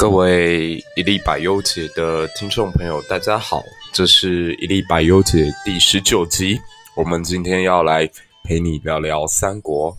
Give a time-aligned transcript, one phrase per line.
[0.00, 3.62] 各位一粒百优姐的听众朋友，大家好，
[3.92, 6.58] 这是一粒百优姐第十九集。
[6.96, 8.10] 我们今天要来
[8.42, 9.94] 陪你聊聊三国。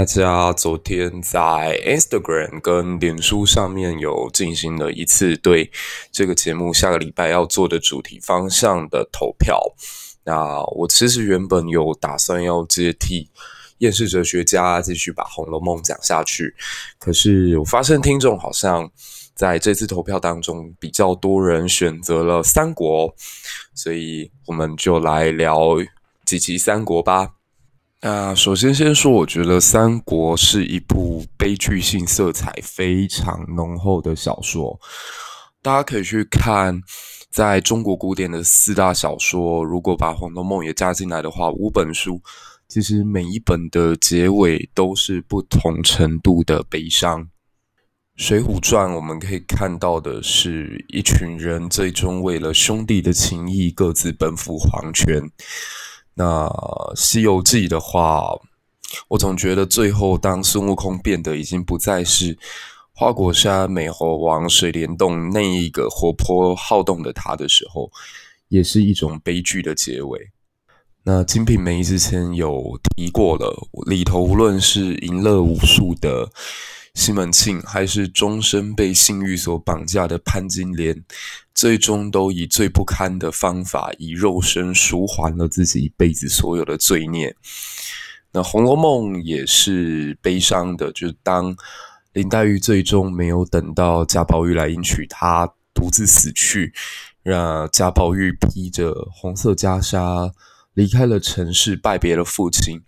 [0.00, 5.70] 大家昨天在 Instagram 跟脸书上面有进行了一次对
[6.10, 9.60] 这个节目下个礼拜要做的主题方向的投票。
[10.24, 13.28] 那我其实原本有打算要接替
[13.80, 16.56] 厌世哲学家继续把《红楼梦》讲下去，
[16.98, 18.90] 可是我发现听众好像
[19.34, 23.14] 在这次投票当中比较多人选择了三国，
[23.74, 25.76] 所以我们就来聊
[26.24, 27.34] 几集三国吧。
[28.02, 34.80] 那首先先说，我觉得《三国》是一部悲剧性色彩非常浓厚的小说。
[35.60, 36.80] 大家可以去看，
[37.30, 42.22] 在中国古典的四大小说，如果把《红楼梦》也加进来的话，五本书
[42.68, 47.24] 其实每一本的结尾都是不同程度的悲伤。
[48.16, 55.30] 《水浒传》我们可以看到的是一群人最终为了兄弟的情谊，各自奔赴黄泉。
[56.14, 56.46] 那
[56.96, 58.38] 《西游记》的话，
[59.08, 62.38] 我总觉得最后当孙悟空变得已经不再是
[62.92, 67.90] 花果山美猴王水帘洞那一个活泼好动的他的时候，
[68.48, 70.30] 也是一种悲剧的结尾。
[71.04, 76.30] 那《金瓶梅》之前有提过了，里头无论是淫乐无数的。
[76.94, 81.02] 西门庆还是终身被性欲所绑架的潘金莲，
[81.54, 87.34] 最终都以最不堪的方法，以肉身赎还了自己一辈子所有的罪孽。
[88.32, 91.56] 那《红楼梦》也是悲伤的，就是当
[92.12, 96.72] 林黛玉最终没有等到贾宝玉来迎娶她，独自死去，
[97.22, 100.32] 让贾宝玉披着红色袈裟
[100.74, 102.80] 离开了尘世，拜别了父亲。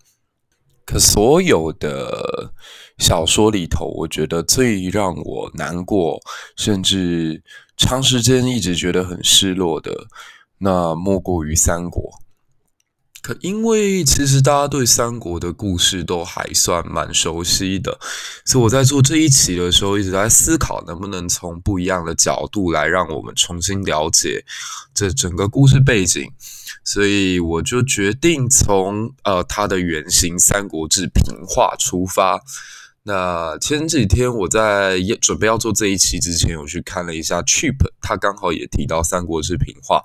[0.84, 2.52] 可所有的
[2.98, 6.20] 小说里头，我觉得最让我难过，
[6.56, 7.42] 甚至
[7.76, 9.92] 长时间一直觉得很失落的，
[10.58, 12.21] 那莫过于三国。
[13.22, 17.96] 可因为其实大家对三国的故事都还算蛮熟悉的，
[18.44, 24.44] 所以我在做这一期的时候一直在思考，能不能从不一样的角度来让我们重新了解
[24.92, 26.32] 这整个故事背景。
[26.84, 32.42] 所以我就决定从呃它的原型《三国志》平话出发。
[33.04, 40.04] 那前几天我在准备要做这一期之前，我去看了一下 Cheap，他刚好也提到《三国志》平话。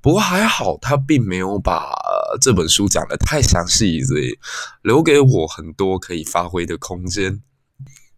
[0.00, 1.92] 不过还好，他并没有把
[2.40, 4.38] 这本书讲得太详细，所以
[4.82, 7.42] 留给我很多可以发挥的空间。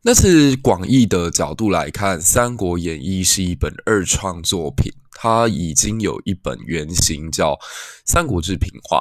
[0.03, 7.53] 那是广义的角度来看，《三国演义》是一本二创作品，它已经有一本原型叫
[8.05, 8.99] 《三国志平话》。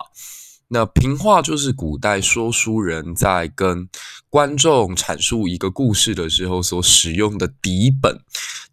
[0.69, 3.89] 那平话就是古代说书人在跟
[4.29, 8.19] 观众阐述一个故事的时候所使用的底本。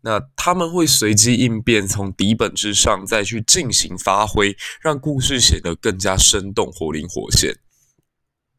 [0.02, 7.58] 那他们会随机应变，从底本之上再去进行发挥，让故事显得更加生动、活灵活现。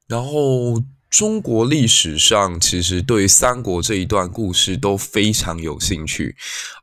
[0.08, 0.84] 然后。
[1.10, 6.36] 中国历史上其实对三国这一段故事都非常有兴趣。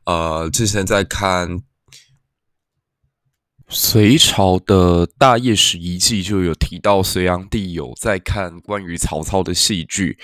[0.07, 1.61] 呃，之前在看
[3.67, 10.17] 隋朝的大业史遗迹，就有提到隋炀帝有在看关于曹操的戏剧。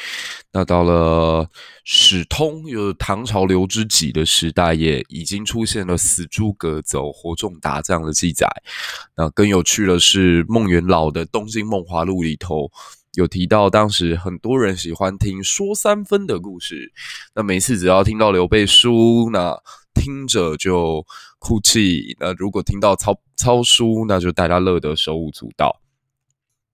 [0.54, 1.50] 那到了
[1.84, 8.48] 史通，有唐朝刘知几的时代，也已经出现了死诸葛走，活仲达这样的记载。
[9.18, 12.72] 那更有趣的是，孟元老的《东京梦华录》里头。
[13.16, 16.94] 有提到，当时很多人喜欢听说三分的故事。
[17.36, 19.54] 那每次只要听到刘备输，那
[19.94, 21.06] 听着就
[21.42, 25.82] 哭泣；那如果听到曹操书，那就大家乐得手舞足蹈。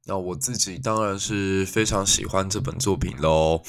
[0.06, 3.62] 那我自己当然是非常喜欢这本作品喽。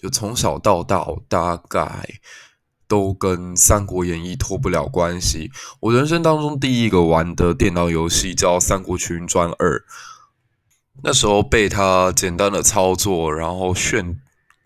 [0.00, 2.08] 就从小到大，大概
[2.86, 5.50] 都跟《三国演义》脱不了关系。
[5.80, 9.78] 我人生当中第一个玩的电脑游戏叫《三国群英传二》。
[11.02, 14.18] 那时候被它简单的操作，然后炫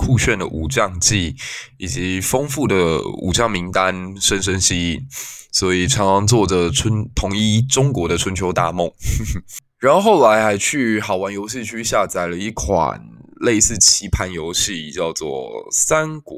[0.04, 1.36] 酷炫的武将技
[1.78, 5.06] 以及丰富的武将名单深深吸引，
[5.52, 8.90] 所以常常做着春统一中国的春秋大梦。
[9.78, 13.00] 然后后来还去好玩游戏区下载了一款
[13.40, 15.28] 类似棋盘游戏，叫做
[15.70, 16.36] 《三国》，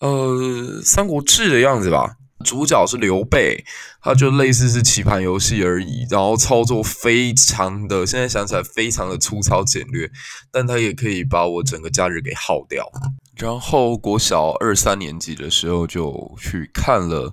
[0.00, 2.16] 呃，《三国志》的样子吧。
[2.44, 3.64] 主角是刘备，
[4.00, 10.10] 他就类似是棋盘游戏而已，然后操作非常的，现在想起来非常的粗糙简略，
[10.50, 12.90] 但他也可以把我整个假日给耗掉。
[13.36, 17.32] 然后国小二三年级的时候就去看了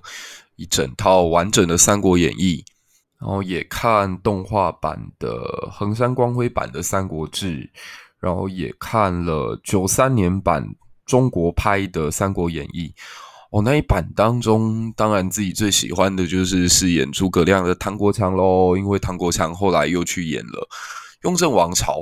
[0.56, 2.64] 一整套完整的《三国演义》，
[3.20, 7.46] 然后也看动画版的横山光辉版的《三国志》，
[8.20, 10.66] 然后也看了九三年版
[11.04, 12.94] 中国拍的《三国演义》。
[13.50, 20.68] 哦，那一版当中，当然自己最喜欢的就是饰演诸葛亮的唐国强喽，因为唐国强后来又去演了
[21.22, 22.00] 《雍正王朝》。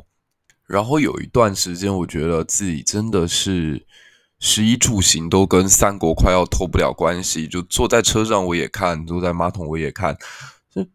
[0.66, 3.86] 然后有一段时间，我觉得自己真的是
[4.40, 10.16] 食衣住行都跟三国快要脱不了关系，就坐在车上我也看，坐在马桶我也看，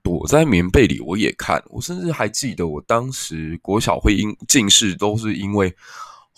[0.04, 1.64] 躲在棉被里我也看。
[1.70, 5.74] 我甚至还记得，我当时国小会因近视，都是因为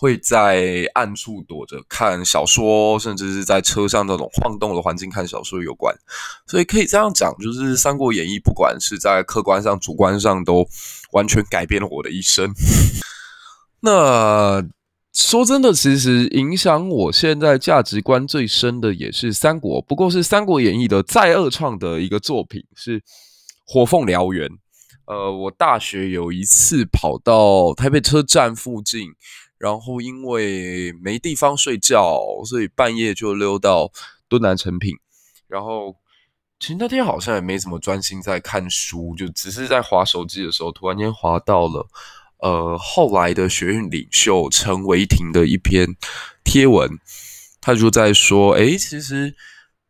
[0.04, 5.96] 会在暗处躲着看小说，甚至是在车上那种晃动的环境看小说有关。
[6.46, 10.68] 所以可以这样讲，就是《三国演义》，不管是在客观上、主观上，都
[11.14, 12.52] 完全改变了我的一生。
[13.80, 14.62] 那
[15.14, 23.00] 说真的，其实影响我现在价值观最深的也是三国，不过是《三国演义》的再二创的一个作品是
[23.66, 24.50] 《火凤燎原》。
[25.06, 29.10] 呃，我大学有一次跑到台北车站附近，
[29.64, 33.90] 然后因为没地方睡觉，所以半夜就溜到
[34.28, 34.94] 敦南成品。
[35.48, 35.96] 然后
[36.60, 41.88] 其实那天好像也没怎么专心在看书，就只是在滑手机的时候，突然间滑到了。
[42.40, 45.96] 呃，后来的学运领袖陈维廷的一篇
[46.44, 47.00] 贴文，
[47.62, 49.34] 他就在说：“诶，其实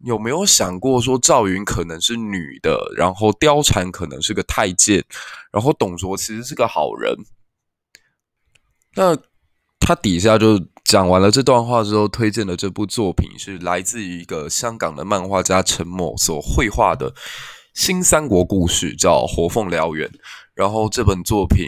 [0.05, 5.03] 有没有想过说赵云可能是女的，然后貂蝉可能是个太监，
[5.51, 7.17] 然后董卓其实是个好人？”
[8.95, 9.17] 那
[9.85, 17.13] 他底下就讲完了这段话之后，推荐的这部作品是来自于一个香港的漫画家陈某所绘画的
[17.73, 20.07] 新三国故事，叫《火凤燎原》。
[20.55, 21.67] 然后这本作品。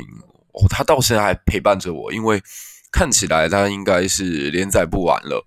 [0.70, 2.42] 他到现在还陪伴着我，因为
[2.90, 5.46] 看起来他应该是连载不完了。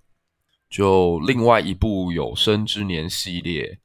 [0.68, 3.78] 就另外一部有生之年系列，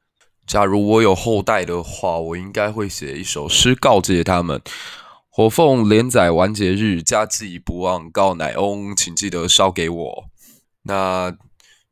[0.45, 4.61] 假如我有后代的话，我应该会写一首诗告诫他们：
[5.35, 10.25] 火凤连载完结日，家祭不忘告乃翁，请记得烧给我。
[10.83, 11.35] 那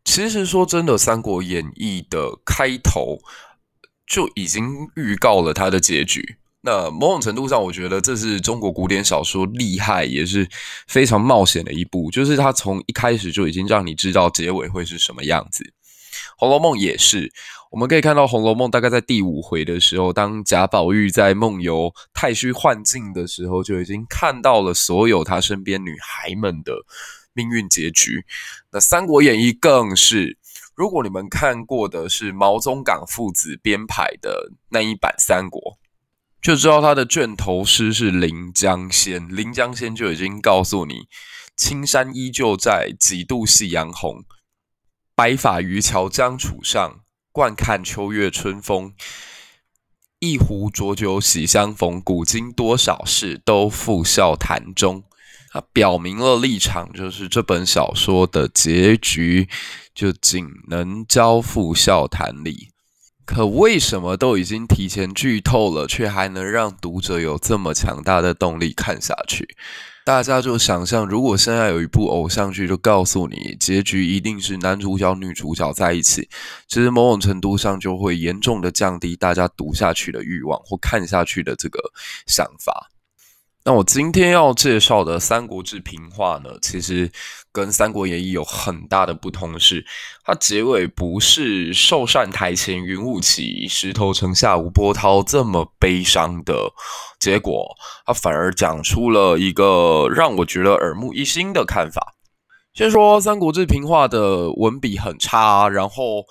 [0.06, 3.18] 其实说真的，《三国演义》的开头
[4.06, 6.38] 就已经预告了他的结局。
[6.62, 10.48] 那某种程度上，我觉得这是中国古典小说厉害，也是
[10.88, 15.64] 非常冒险的一部，就是它从一开始就已经让你知道结尾会是什么样子。
[16.38, 17.34] 《红楼梦》也是，
[17.72, 26.74] 我们可以看到《红楼梦》大概在第五回的时候，当贾宝玉在梦游太虚幻境的时候，就已经看到了所有他身边女孩们的
[27.32, 28.26] 命运结局。
[28.74, 30.38] 那《三国演义》更是，
[30.76, 35.62] 如果你们看过的是毛宗岗父子编排的那一版《三国》。
[36.42, 41.08] 就知道他的卷头诗是《临江仙》，《临江仙》就已经告诉你：
[41.56, 44.26] 青山依旧在，几度夕阳红。
[45.16, 47.02] 白发渔樵江渚上，
[47.32, 48.94] 惯看秋月春风。
[50.20, 55.04] 一壶浊酒喜相逢，古今多少事，都付笑谈中。
[55.50, 59.50] 他表明了立场，就是这本小说的结局，
[59.94, 62.70] 就仅能交付笑谈里。
[63.26, 69.56] 可为什么都已经提前剧透了，却还能让读者有这么强大的动力看下去？
[70.04, 76.28] 大家就想象，如果现在有一部偶像剧，就告诉你结局一定是男主角、女主角在一起，
[76.68, 81.80] 其实某种程度上就会严重的降低大家读下去的欲望或看下去的这个
[82.26, 82.90] 想法。
[83.64, 87.12] 那我今天要介绍的《三国志》平话呢，其实
[87.52, 89.86] 跟《三国演义》有很大的不同是，
[90.24, 96.74] 它结尾不是寿善台前云雾起，石头城下无波涛这么悲伤的
[97.20, 102.16] 结果，它反而讲出了一个让我觉得耳目一新的看法。
[102.74, 106.26] 先说《三国志》平话的文笔很差，然后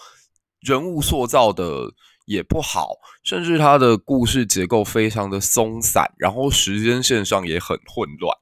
[0.60, 1.92] 人物塑造的。
[2.30, 2.90] 也不好，
[3.24, 8.32] 甚至他的故事结构非常的松散，然后时间线上也很混乱。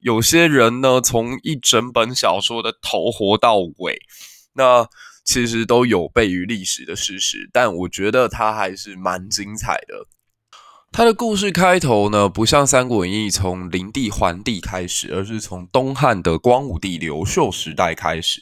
[0.00, 4.00] 有些人呢，从一整本小说的头活到尾，
[4.54, 4.88] 那
[5.24, 7.48] 其实都有悖于历史的事实。
[7.52, 10.08] 但我觉得他还是蛮精彩的。
[10.90, 18.40] 他的故事开头呢，不像《三国演义》从灵帝桓帝开始，而是从东汉的光武帝刘秀时代开始。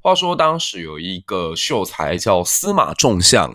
[0.00, 3.52] 话说当时有一个秀才叫司马仲相。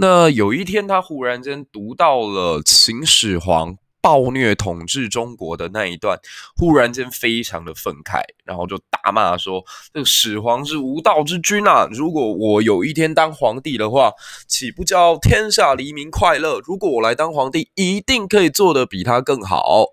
[0.00, 6.20] 那有一天，他忽然间读到了秦始皇暴虐统治中国的那一段，
[6.56, 11.88] 忽然间非常的愤慨，然后就大骂说：“这个始皇是无道之君啊！
[11.90, 14.12] 如果我有一天当皇帝的话，
[14.46, 16.60] 岂不叫天下黎民快乐？
[16.60, 19.86] 如果我来当皇帝，一定可以做得比他更好。”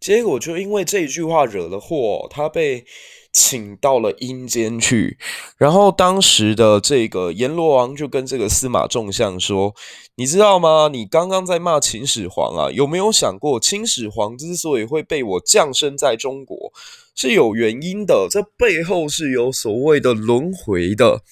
[0.00, 2.86] 结果就因为这一句话惹了祸，他被
[3.34, 5.18] 请到了阴间去。
[5.58, 9.74] 然后当时的这个阎罗王就跟这个司马仲相说
[10.16, 10.88] ：“你知道吗？
[10.90, 12.70] 你刚刚在骂秦始皇啊？
[12.70, 16.72] 有没有想过，秦始皇之所以会被我降生在中国，
[17.14, 18.28] 是有原因的。
[18.30, 21.22] 这背后是有所谓的轮回的。”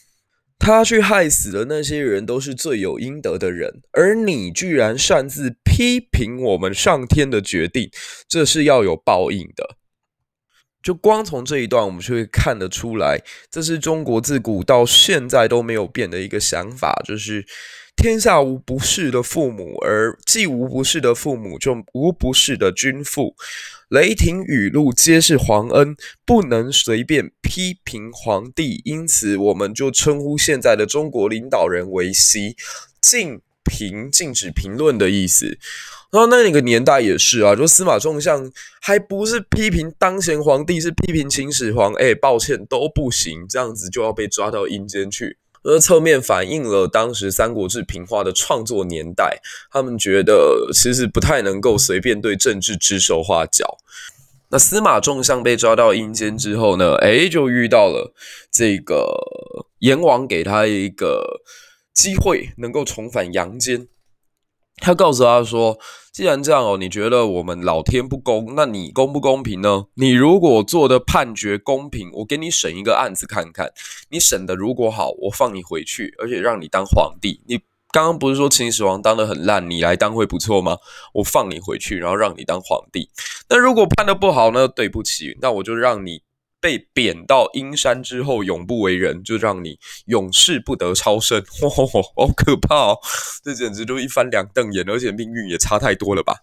[0.65, 7.91] 他去害死的那些人都是罪有应得的人，而你居然擅自批评我们上天的决定，
[8.29, 9.77] 这是要有报应的。
[10.83, 13.21] 就光从这一段，我们就会看得出来，
[13.51, 17.47] 这是中国自古到现在都没有变的一个想法，就是
[17.95, 23.37] 天下无不是的父母，而既无不是的父母，就无不是的君父。
[23.89, 32.57] 雷霆雨露皆是皇恩，不能随便批评皇帝，因此我们就称呼现在的中国领导人为“习”，
[33.03, 35.59] 禁评、禁止评论的意思。
[36.12, 38.52] 然后那个年代也是啊，就司马仲相
[38.83, 41.95] 还不是批评当前皇帝，是批评秦始皇。
[41.95, 45.38] 哎，抱歉，都不行，这样子就要被抓到阴间去。
[45.62, 49.38] 而侧面反映了当时《三国志》平话的创作年代，
[49.71, 53.78] 他们觉得其实不太能够随便对政治指手画脚。
[54.50, 58.12] 那司马仲相被抓到阴间之后呢，诶，就遇到了
[58.50, 61.40] 这个阎王给他一个
[61.95, 63.88] 机会，能够重返阳间。
[64.79, 65.79] 他告诉他说
[66.12, 69.85] ：“既然这样哦，你觉得我们老天不公，那你公不公平呢？
[69.95, 73.73] 你如果做的判决公平，我给你审一个案子看看。
[74.11, 77.41] 你审的如果好，我放你回去，而且让你当皇帝。
[77.47, 77.59] 你
[77.93, 80.79] 刚刚不是说秦始皇当得很烂，你来当会不错吗？
[81.14, 83.09] 我放你回去，然后让你当皇帝。
[83.49, 84.67] 那如果判得不好呢？
[84.67, 86.23] 对不起，那我就让你。”
[86.62, 92.99] 被贬到阴山之后，永不为人，就让你永世不得超生， 吼吼吼，好可怕哦！
[93.42, 96.37] 这简直就一翻两瞪眼，而且命运也差太多了吧？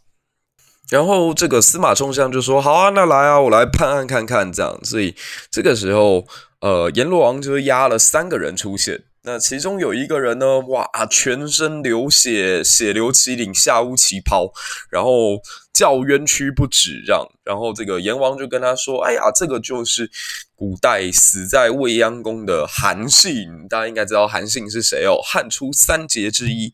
[0.91, 5.15] 然后这个司马冲相就说：“好啊，那来啊，我来判案看看。”这样，所以
[5.49, 6.27] 这个时候，
[6.61, 9.03] 呃，阎罗王就压了三个人出现。
[9.23, 14.51] 那其中有一个人呢，哇，全身流血，血流其领，下乌旗袍，
[14.89, 15.41] 然后
[15.73, 17.27] 叫冤屈不止，这样。
[17.43, 20.09] 然后这个阎王就跟他说：“哎呀，这个就是
[20.55, 26.73] 古代死在未央宫的韩信，大家应该知道韩信是谁哦，汉初三杰之一。”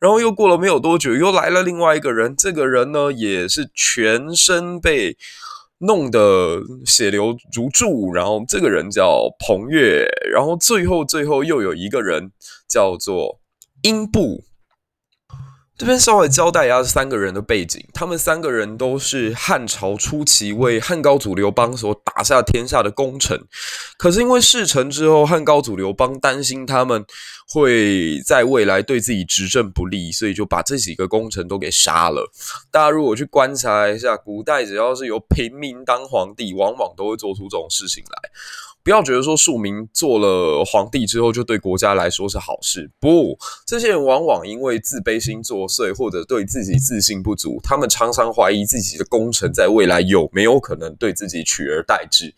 [0.00, 5.16] 然后又过了没有多久，又来了另外一个人，这个人呢，也是全身被。
[5.78, 12.32] 弄得血流如注，然后这个人叫彭越，然后最后最后又有一个人
[12.66, 13.40] 叫做
[13.82, 14.45] 英布。
[15.78, 23.38] 这边稍微交代一下三个人的背景，他们三个人都是汉朝初期为汉高祖刘邦所打下天下的功臣，
[23.98, 27.04] 可是因为事成之后，汉高祖刘邦担心他们
[27.52, 32.30] 会在未来对自己执政不利，所以就把这几个功臣都给杀了。
[32.70, 38.30] 大家如果去观察一下，古代只要是由平民当皇帝，往往都会做出这种事情来。
[38.86, 52.32] 不要觉得说庶民做了皇帝之后就对国家来说是好事，不，这些人往往因为自卑心作祟，或者对自己自信不足，他们常常怀疑自己的功臣在未来有没有可能对自己取而代之。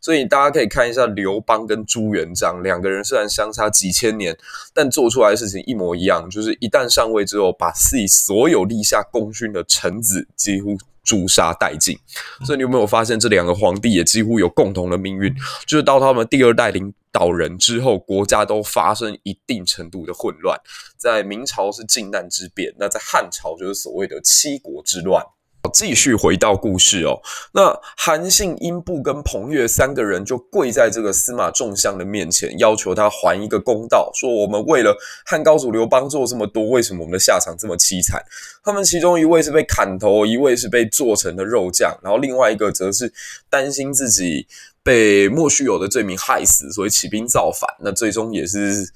[0.00, 4.36] 所以大家可以看一下刘邦跟朱元璋两个人虽然相差几千年，
[4.74, 10.76] 但做出来的事情一模一样，就是一旦上位之后，把自己所有立下功勋的臣子几乎。
[11.02, 11.98] 诛杀殆尽，
[12.44, 15.34] 所以你有没有发现这两个皇帝也几乎有共同的命运？
[15.66, 20.58] 就是到他们第二代领导人之后，国家都发生一定程度的混乱。
[20.96, 25.24] 在明朝是靖难之变，那在汉朝就是所谓的七国之乱。
[25.72, 27.20] 继续回到故事哦，
[27.52, 38.22] 那韩信、英布跟彭越三个人就跪在这个司马仲相的面前，要求他还一个公道，说我们为了汉高祖刘邦做这么多，为什么我们的下场这么凄惨？
[38.62, 43.12] 他们其中一位是被砍头，一位是被做成的肉酱，然后另外一个则是
[43.48, 44.46] 担心自己
[44.82, 47.68] 被莫须有的罪名害死，所以起兵造反。
[47.80, 48.92] 那最终也是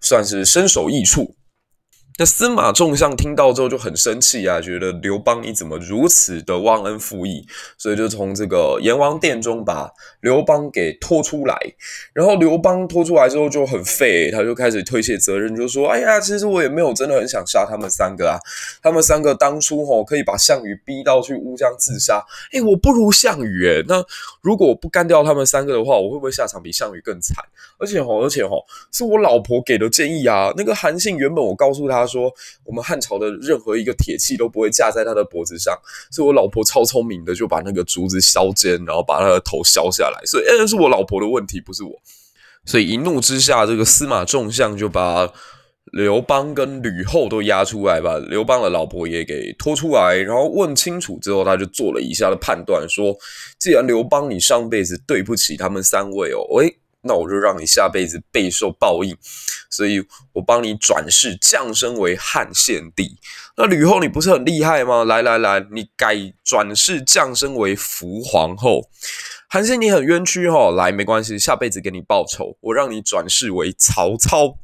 [0.00, 1.34] 算是身首异处。
[2.20, 7.46] 那司马仲相听到之后就很生气啊，觉得刘邦你怎么如此的忘恩负义，
[7.76, 9.88] 所以就从这个阎王殿中把
[10.20, 11.56] 刘邦给拖出来。
[12.12, 18.34] 然后刘邦拖出来之后就很废，他就开始推卸责任，就说：“哎呀，其实我也没有真的很想杀他们三个啊，
[18.82, 22.20] 他们三个当初吼可以把项羽逼到去乌江自杀，
[22.50, 24.04] 哎，我不如项羽诶，那
[24.42, 27.36] 如果不干掉他们三个的话，我会不会下场比项羽更惨？
[27.78, 30.52] 而且吼，而且吼，是我老婆给的建议啊。
[30.56, 32.32] 那个韩信原本我告诉他。”说
[32.64, 35.78] 我们汉朝的任何一个铁器都不会架在他的脖子上，
[36.10, 40.20] 所以我老婆超聪明的就把那个竹子削尖，然后把他的头削下来。
[40.24, 41.92] 所以，那是我老婆的问题，不是我。
[42.64, 45.32] 所以一怒之下，这个司马仲相就把
[45.92, 53.16] 刘邦跟吕后都押出来，把刘邦的老婆也给拖出来，然后问清楚之后，他就做了以下的判断：说，
[53.58, 59.16] 既然刘邦你上辈子对不起他们三位哦，诶，那我就让你下辈子备受报应，
[59.70, 63.18] 所以我帮你转世降生为汉献帝。
[63.56, 65.04] 那吕后你不是很厉害吗？
[65.04, 68.88] 来来来，你改转世降生为伏皇后。
[69.48, 74.58] 韩信你很冤屈哈、哦，来没关系，下辈子给你报仇，我让你转世为曹操。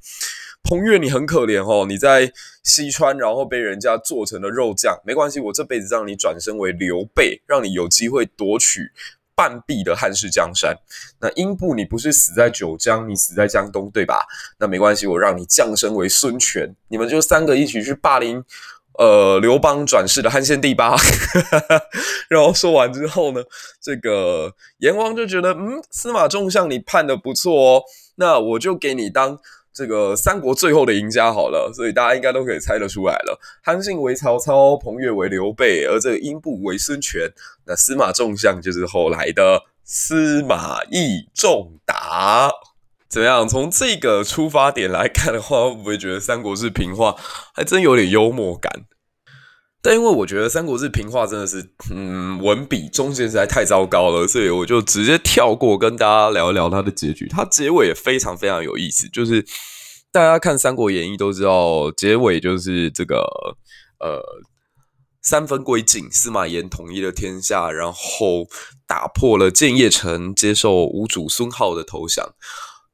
[0.62, 8.90] 彭越，你很可怜哦，你在西川，然后被人家做成了肉酱，没关系，我这辈子让你转生为刘备，让你有机会夺取
[9.34, 10.76] 半壁的汉室江山。
[11.20, 14.24] 那英布，你不是死在九江，你死在江东，对吧？
[14.58, 18.44] 那没关系，我让你降生为孙权，你们就三个一起去霸凌，
[18.98, 20.96] 呃，刘邦转世的汉献帝吧。
[22.28, 23.42] 然后说完之后呢，
[23.80, 27.82] 这个阎王就觉得，嗯，司马仲相你判的不错哦，
[28.16, 29.38] 那我就给你当。
[29.74, 33.40] 这个三国最后的赢家好了，所以大家应该都可以猜得出来了。
[33.60, 37.28] 韩信为曹操，彭越为刘备，而这个英布为孙权。
[37.66, 42.50] 那司马仲相就是后来的司马懿仲达。
[43.08, 43.48] 怎么样？
[43.48, 47.16] 从这个出发点来看的话，会不会觉得《三国志》平话
[47.52, 48.84] 还真有点幽默感？
[49.84, 57.28] 但因为我觉得《三国志》平话真的是，嗯，文笔中间实在太糟糕了，所以我就直接跳过，跟大家聊一聊它的结局。
[57.28, 59.44] 它结尾也非常非常有意思，就是
[60.10, 63.16] 大家看《三国演义》都知道，结尾就是这个
[64.00, 64.22] 呃
[65.20, 68.48] 三分归晋，司马炎统一了天下，然后
[68.86, 72.34] 打破了建业城，接受吴主孙皓的投降。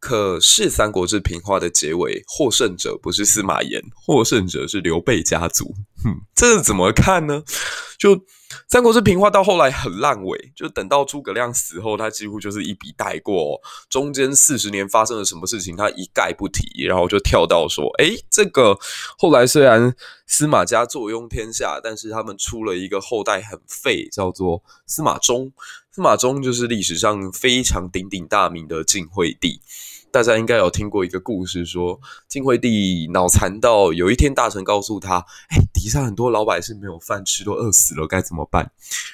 [0.01, 5.75] 可是《三国志》平话的结尾，获胜者不是司马炎，获胜者是刘备家族。
[6.35, 7.43] 这怎么看呢？
[7.99, 8.17] 就
[8.67, 13.61] 《三国志》平话到后来很烂尾，就等到诸葛亮死后，他几乎就是一笔带过。
[13.91, 18.79] 中间四十年发生了什么事情，他一概不提，然后就跳到说：“诶，这个
[19.19, 19.95] 后来虽然
[20.27, 25.53] 司马家坐拥天下，但是他们出了一个后代很废，叫做司马衷。
[25.93, 29.61] 司马衷就是历史上非常鼎鼎大名的晋惠帝。”
[30.13, 38.73] 大家应该有听过一个故事说，说晋惠帝脑残到有一天大臣告诉他：“哎，底下很多老百姓没有饭吃，都饿死了，该怎么办？”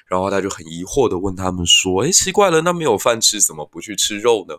[0.08, 4.54] 然后他就很疑惑地问他们说：“哎，奇怪了，那没有饭吃，怎么不去吃肉呢？”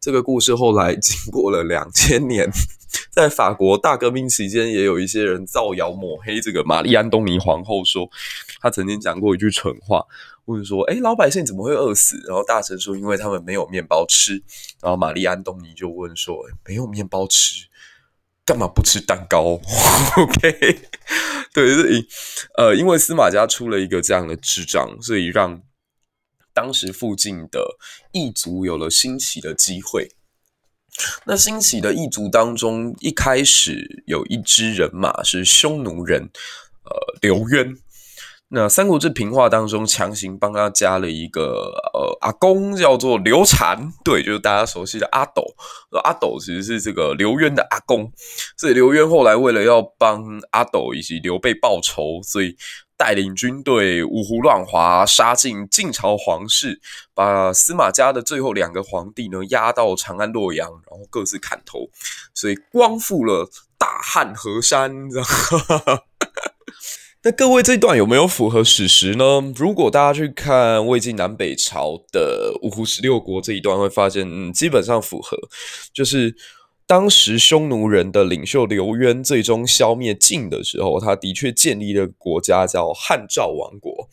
[0.00, 2.50] 这个故事后来经过了两千年，
[3.12, 8.08] 在法国大革命期间，也有一些人造谣抹黑这个玛丽安东尼皇后，说
[8.60, 10.04] 她曾经讲过一句蠢话。
[10.46, 14.42] 问说：“哎，老百姓怎么会饿死？”然后大臣说：“因为他们没有面包吃。”
[14.82, 17.66] 然后玛丽安东尼就问说：“没有面包吃，
[18.44, 19.60] 干嘛不吃蛋糕？
[20.16, 20.80] ”OK，
[21.54, 22.06] 对，所以
[22.58, 25.62] 呃，因为司马家出了一个这样的智障，所以让
[26.52, 27.76] 当时附近的
[28.12, 30.10] 异族有了兴起的机会。
[31.24, 36.30] 那兴起的异族当中，一开始有一支人马是匈奴人，
[36.84, 37.76] 呃，刘渊。
[38.54, 45.44] 那《三国志》平话当中，强行帮他加了一个呃阿公，叫做刘禅，对，就是大家熟悉的阿斗。
[46.04, 48.12] 阿斗其实是这个刘渊的阿公，
[48.56, 52.56] 所以刘渊后来为了要帮阿斗以及刘备报仇，所以
[52.96, 56.80] 带领军队五胡乱华，杀进晋朝皇室，
[57.12, 61.88] 把司马家的最后两个皇帝呢押到长安、洛阳，然后各自砍头，
[62.32, 65.26] 所以光复了大汉河山，这样。
[67.26, 69.50] 那各位，这段有没有符合史实呢？
[69.56, 75.38] 如果大家去看魏晋南北朝的五胡十六国这一段，会发现，嗯，基本上符合。
[75.94, 76.36] 就是
[76.86, 84.06] 当时匈奴人的领袖刘渊最终消灭晋的时候，他的确建立了国家叫汉赵王国。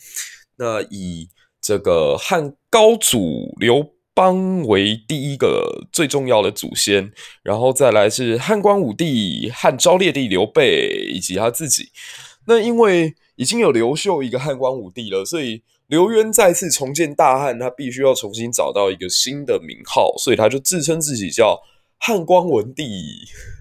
[0.56, 1.28] 那以
[1.60, 7.12] 这个汉高祖刘邦为第一个最重要的祖先，
[7.44, 11.90] 然后再来是汉光武帝、汉昭烈帝刘备以及他自己。
[12.48, 21.60] 那因为已经有刘秀一个汉光武帝了，所以刘渊再次重建大汉，他必须要重新找到一个新的名号，所以他就自称自己叫
[22.00, 22.86] 汉光文帝。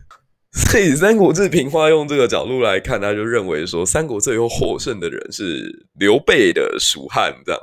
[0.52, 7.60] 所以《三国志》平话用这个角度来看，他就认为说，三国最后获胜的人是刘备的蜀汉这样。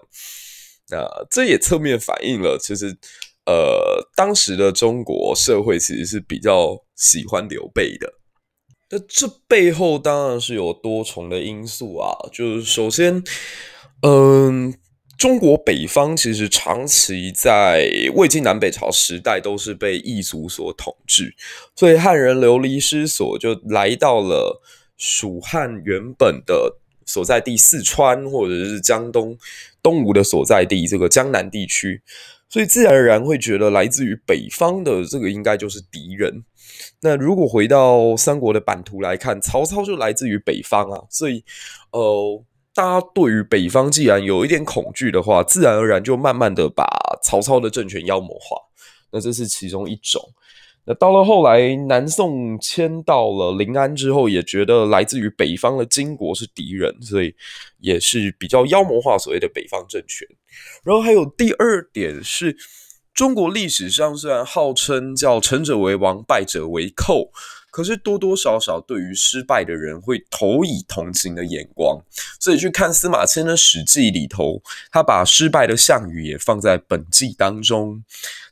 [0.90, 2.98] 那这也侧面反映了，其实
[3.46, 8.14] 呃，当时的中国社会其实是比较喜欢刘备的。
[8.90, 13.22] 那这背后当然是有多重的因素啊，就是首先，
[14.02, 14.74] 嗯，
[15.18, 21.36] 中国北方其实长期在魏晋南北朝时代都是被异族所统治，
[21.76, 24.62] 所以汉人流离失所，就来到了
[24.96, 29.38] 蜀汉原本的所在地四川，或者是江东
[29.84, 32.02] 东吴的所在地这个江南地区。
[32.50, 36.44] 所以自然而然会觉得来自于北方的这个应该就是敌人。
[37.02, 41.44] 那如果回到三国的版图来看，曹操就来自于北方啊，所以
[41.92, 46.86] 呃，大家对于北方既然有一点恐惧的话，自然而然就慢慢的把
[47.24, 48.58] 曹操的政权妖魔化。
[49.12, 50.22] 那这是其中一种。
[50.90, 57.36] 那到了后来，南宋迁到了临安之后，也觉得来自于北方的金国是敌人，所以
[57.80, 60.26] 也是比较妖魔化所谓的北方政权。
[60.86, 62.56] 然后还有第二点是，
[63.14, 67.32] 中国历史上虽然号称叫成者为王，败者为寇。
[67.78, 72.02] 可是多多少少对于失败的人会投以同情的眼光，
[72.40, 78.04] 所以去看司马迁的《史记》里头，他把失败的项羽也放在本纪当中。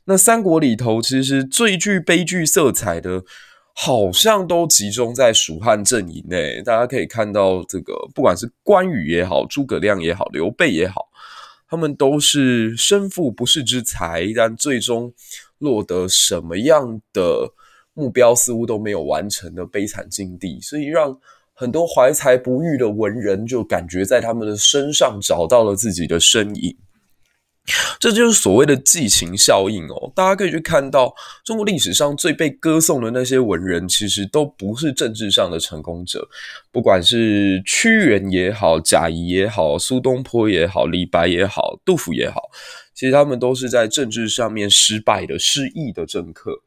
[0.04, 3.24] 那三国里头，其实最具悲剧色彩的，
[3.72, 6.62] 好像都集中在蜀汉阵营内。
[6.62, 11.08] 大家可以看到，这个不管是关羽也好，诸葛亮也好，刘备也好，
[11.68, 15.12] 他们都是身负不世之才，但最终
[15.58, 17.54] 落得什么样的？
[17.96, 21.18] 目标似乎都没有完成的悲惨境地，所以让
[21.54, 26.76] 很多怀才不遇的文人就感觉在他们的身上找到了自己的身影。
[27.98, 30.12] 这就是所谓的寄情效应哦。
[30.14, 36.28] 大家可以去看到中国历史上最被歌颂的那些文人，其实都不是政治上的成功者。
[36.70, 42.42] 不管是屈原也好，贾谊也好，苏东坡也好，李白也好，杜甫也好，
[42.94, 46.60] 其实他们都是在政治上面失败的、失意的政客。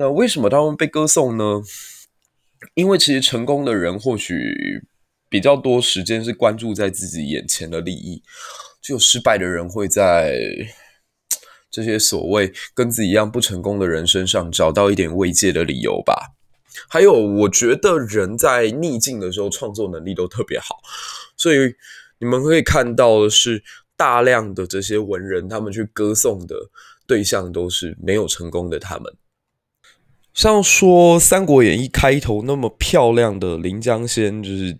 [0.00, 1.60] 那为什么他们被歌颂呢？
[2.72, 4.82] 因为其实成功的人或许
[5.28, 8.22] 比较多时间是关注在自己眼前的利益，
[8.80, 10.40] 只有失败的人会在
[11.70, 16.30] 这些所谓跟自己一样不成功的人身上找到一点慰藉的理由吧。
[16.88, 20.76] 还有，我觉得人在逆境的时候创作能力都特别好，
[21.36, 21.58] 所以
[22.18, 23.62] 你们可以看到的是
[23.98, 26.56] 大量的这些文人，他们去歌颂的
[27.06, 29.14] 对象都是没有成功的他们。
[30.32, 34.72] 像说《三国演义》开头那么漂亮的《临江仙》，就是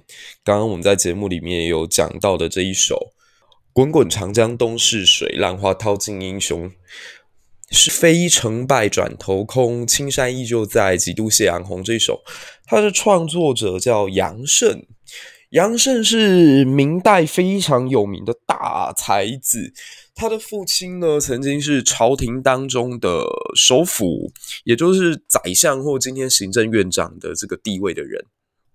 [0.44, 3.12] 刚刚我们在节目里面有讲到的这一首
[3.72, 6.70] “滚滚长江东逝水，浪花淘尽英雄”，
[7.70, 11.82] 是非成败转头空，青山依旧在，几度夕阳红。
[11.82, 12.20] 这一首，
[12.66, 14.86] 它的创作者叫杨慎。
[15.50, 19.72] 杨慎是明代非常有名的大才子，
[20.20, 23.24] 他的父亲呢，曾经是朝廷当中的
[23.56, 24.30] 首辅，
[24.64, 28.26] 也就是宰相或今天行政院长的这个地位的人，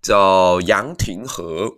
[0.02, 1.76] 叫杨廷和。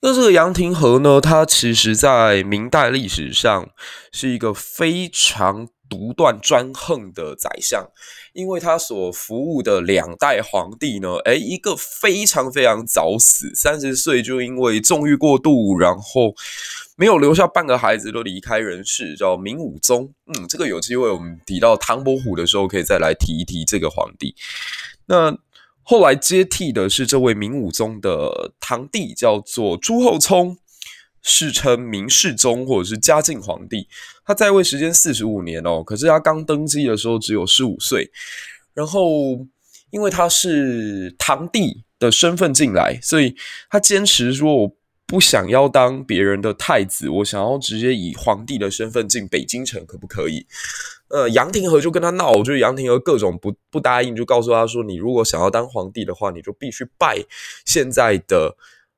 [0.00, 3.70] 那这个杨廷和呢，他其实在明代历史上
[4.10, 7.88] 是一个非常独断专横的宰相。
[8.32, 16.34] 因为他所服务的两代皇帝呢，诶，一个非常非常早死，三十岁就因为纵欲过度，然后
[16.96, 20.12] 没有留下半个孩子都离开人世，叫明武宗。
[20.26, 24.34] 嗯，这个有机会我们提到唐伯虎的时候，可以再来提一提这个皇帝。
[25.06, 25.36] 那
[25.82, 30.56] 后来接替的是这位明武宗的堂弟，叫做朱厚熜。
[31.26, 33.88] 世称明世宗或者是嘉靖皇帝，
[34.26, 38.10] 他在位时间四十五年哦，可是他刚登基的时候只有十五岁，
[38.74, 39.38] 然后
[39.90, 43.34] 因为他是堂弟的身份进来，所以
[43.70, 44.76] 他坚持说我
[45.14, 50.44] 不想要当别人的太子，我想要直接以皇帝的身份进北京城，可不可以？
[51.06, 57.24] 呃，杨廷和就跟他闹，就是杨廷和各种不不答应，就告诉他说，你如果想要当皇帝的话，你就必须拜
[57.64, 58.56] 现在的。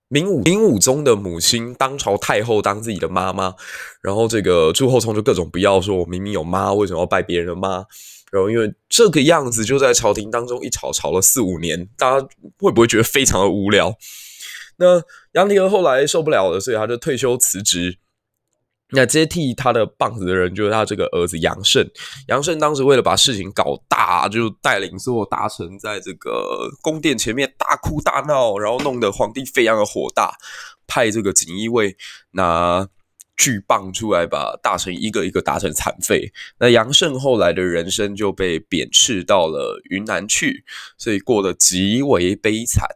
[0.09, 3.55] 明武明武宗的母亲，当朝太后当自己的妈妈，
[4.01, 7.85] 然后这个朱厚熜就各种不要，说我明明有妈，为什么要拜别人的妈？
[8.33, 12.27] 然后因为这个样子，就在朝廷当中一吵吵了四五年，大家
[12.59, 13.95] 会不会觉得非常的无聊？
[14.77, 17.99] 那杨廷和后来受不了了，所以他就退休辞职。
[18.91, 21.91] 那接替他的棒子的人就是他这个儿子杨慎。
[22.29, 30.37] 杨慎当时为了把事情搞大，就带领所有大臣在这个宫殿前面大哭大闹，然后弄得皇帝非常的火大，
[30.87, 31.97] 派这个锦衣卫
[32.31, 32.87] 拿
[33.37, 36.33] 巨棒出来把大臣一个一个打成残废。
[36.61, 40.65] 那杨慎后来的人生就被贬斥到了云南去，
[40.97, 42.87] 所以过得极为悲惨。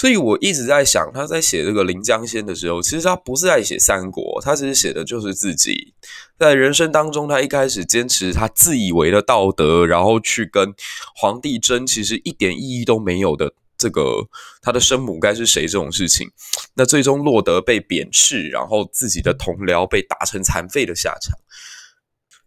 [0.00, 5.92] 所以我一直在想，他在写这个《临江仙》的时候，其实他不是在写三国，他其实写的就是自己
[6.38, 10.72] 在人生当中，他一开始坚持他自以为的道德，然后去跟
[11.14, 14.26] 皇帝争，其实一点意义都没有的这个
[14.62, 16.30] 他的生母该是谁这种事情，
[16.76, 21.38] 那最终落得被贬斥，然后自己的同僚被打成残废的下场。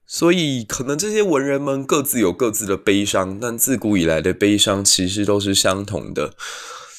[0.08, 6.34] 所以，可能这些文人们各自有各自的悲伤，但自古以来的悲伤其实都是相同的。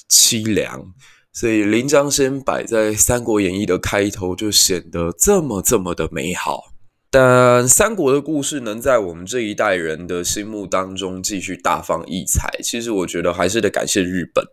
[0.08, 0.92] 凄凉，
[1.32, 6.72] 所以《临江仙》摆在《三国演义》的开头就显得这么这么的美好。
[7.10, 14.44] 但三国的故事能在我们这一代人的心目当中继续大放异彩，其实我觉得还是得感谢日本。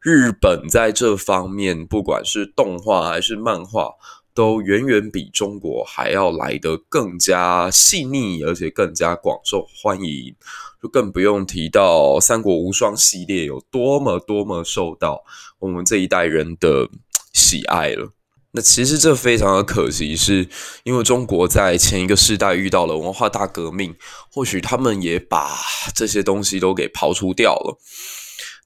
[0.00, 3.92] 日本在这方面，不管是动画还是漫画，
[4.34, 10.34] 都远远比中国还要来得更加细腻，而且更加广受欢迎。
[10.82, 15.22] 就更不用提到《三国无双》系列有多么多么受到
[15.58, 16.88] 我们这一代人的
[17.34, 18.12] 喜爱了。
[18.52, 20.48] 那其实这非常的可惜，是
[20.84, 23.94] 因为中国在前一个世代遇到了文化大革命，
[24.32, 25.54] 或许他们也把
[25.94, 27.78] 这些东西都给刨除掉了。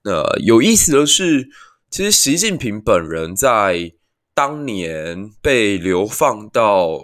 [0.05, 1.49] 那有意思的是，
[1.91, 3.93] 其实习近平本人在
[4.35, 7.01] 当年被流放到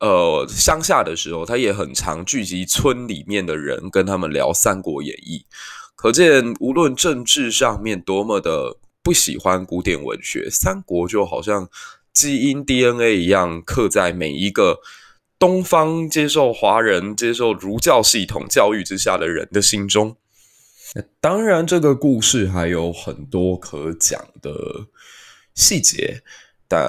[0.00, 5.38] 呃乡下的时候，他也很常聚集村里面的人跟他们聊《三国演义》，
[5.96, 8.78] 可见无论政治上面多么的。
[9.00, 11.70] 不喜欢古典文学，三国就好像
[12.12, 14.80] 基因 DNA 一样刻在每一个
[15.38, 20.16] 东方接受华人接受儒教系统教育之下的人的心中。
[21.20, 24.52] 当然，这个故事还有很多可讲的
[25.58, 26.22] 细节，
[26.68, 26.88] 但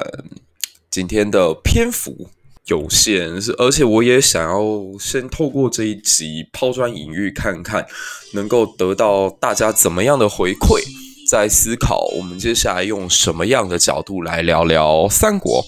[0.92, 2.30] 今天的篇幅
[2.68, 4.62] 有限，是而且我也想要
[5.00, 7.88] 先透过这一集抛砖引玉，看看
[8.34, 10.84] 能够得到大家怎么样的回馈。
[11.28, 15.66] 在思考，我们接下来用什么样的角度来聊聊三国？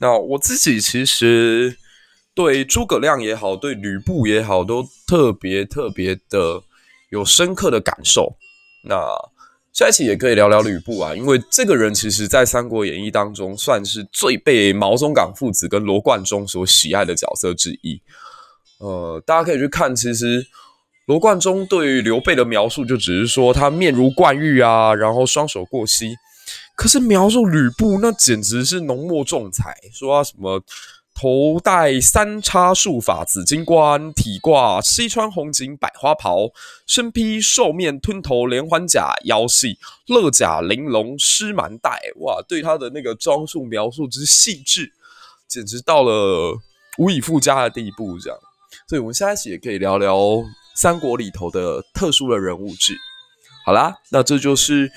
[0.00, 1.76] 那我自己其实
[2.34, 6.62] 对诸葛亮也好，对吕布也好，都特别特别的
[7.10, 8.36] 有深刻的感受。
[8.84, 8.96] 那
[9.78, 18.02] 下一期也可以聊聊吕布啊，因为这个人其实在《三国演义》当中算是最被毛宗岗父子跟罗贯中所喜爱的角色之一。
[18.80, 20.44] 呃，大家可以去看，其实。
[21.06, 26.16] 罗贯中对于刘备的描述，就只是说他面如冠玉啊，然后双手过膝。
[26.76, 30.60] 可是描述吕布，那简直是浓墨重彩，说他什么
[31.20, 36.52] 头戴三叉束发紫金冠，体挂西川红锦百花袍，
[36.86, 41.98] 身披兽面吞头连环甲，腰系勒甲玲珑狮蛮带。
[42.20, 44.92] 哇，对他的那个装束描述之细致，
[45.48, 46.56] 简直到了
[46.98, 48.16] 无以复加的地步。
[48.20, 48.38] 这样，
[48.88, 50.44] 所以我们下一期也可以聊聊。
[50.76, 52.96] 三国里头的特殊的人物志，
[53.66, 54.88] 好啦，那这就是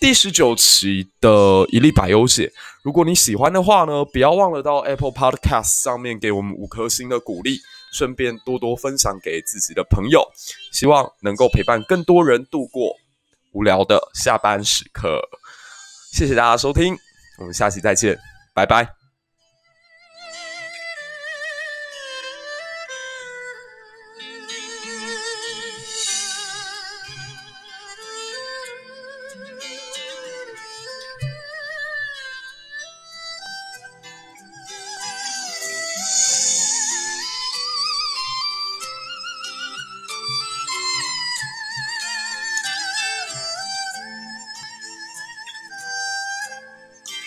[0.00, 2.50] 第十九期的一粒百优解。
[2.82, 7.58] 如果你喜欢的话呢，不要忘了到 Apple Podcast 上面给我们五颗星的鼓励，
[7.92, 10.26] 顺便多多分享给自己的朋友，
[10.72, 12.96] 希望能够陪伴更多人度过
[13.52, 15.20] 无聊的下班时刻。
[16.12, 16.96] 谢谢大家收听，
[17.38, 18.18] 我们下期再见，
[18.54, 18.99] 拜拜。